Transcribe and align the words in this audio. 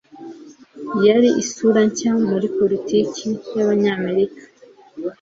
Yari 1.05 1.29
isura 1.41 1.79
nshya 1.89 2.11
muri 2.29 2.45
politiki 2.57 3.25
y'Abanyamerika. 3.55 4.43